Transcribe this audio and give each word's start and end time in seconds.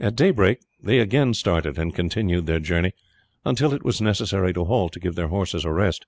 At 0.00 0.16
daybreak 0.16 0.58
they 0.82 0.98
again 0.98 1.32
started 1.32 1.78
and 1.78 1.94
continued 1.94 2.46
their 2.46 2.58
journey 2.58 2.92
until 3.44 3.72
it 3.72 3.84
was 3.84 4.00
necessary 4.00 4.52
to 4.52 4.64
halt 4.64 4.92
to 4.94 4.98
give 4.98 5.14
their 5.14 5.28
horses 5.28 5.64
a 5.64 5.70
rest. 5.70 6.06